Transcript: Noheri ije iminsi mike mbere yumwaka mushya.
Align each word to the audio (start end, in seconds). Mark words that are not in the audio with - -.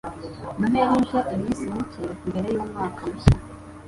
Noheri 0.57 0.95
ije 1.03 1.19
iminsi 1.35 1.63
mike 1.75 2.01
mbere 2.29 2.47
yumwaka 2.55 3.01
mushya. 3.11 3.35